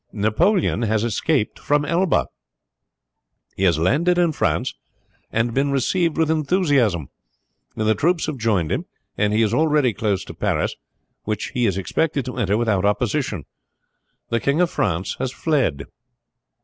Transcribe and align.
Napoleon 0.11 0.81
has 0.81 1.03
escaped 1.03 1.59
from 1.59 1.85
Elba. 1.85 2.25
He 3.55 3.65
has 3.65 3.77
landed 3.77 4.17
in 4.17 4.31
France, 4.31 4.73
and 5.31 5.53
been 5.53 5.69
received 5.69 6.17
with 6.17 6.31
enthusiasm. 6.31 7.09
The 7.75 7.93
troops 7.93 8.25
have 8.25 8.37
joined 8.39 8.71
him, 8.71 8.87
and 9.15 9.31
he 9.31 9.43
is 9.43 9.53
already 9.53 9.93
close 9.93 10.25
to 10.25 10.33
Paris, 10.33 10.75
which 11.25 11.49
he 11.53 11.67
is 11.67 11.77
expected 11.77 12.25
to 12.25 12.37
enter 12.37 12.57
without 12.57 12.83
opposition. 12.83 13.43
The 14.29 14.39
King 14.39 14.59
of 14.59 14.71
France 14.71 15.17
has 15.19 15.31
fled." 15.31 15.83